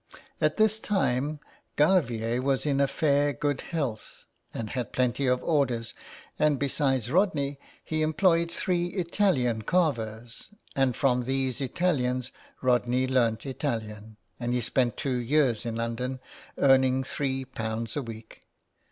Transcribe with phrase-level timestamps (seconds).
[0.41, 1.39] At this time
[1.75, 5.93] Garvier was in fairly good health and had plenty of orders,
[6.39, 12.31] and besides Rodney he employed three Italian carvers, and from these Italians
[12.63, 16.19] Rodney learned Italian, and he spent two years in London
[16.57, 18.41] earning three pounds a week.